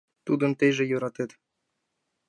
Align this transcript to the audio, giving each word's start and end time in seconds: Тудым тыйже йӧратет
Тудым 0.25 0.51
тыйже 0.59 0.83
йӧратет 0.87 1.31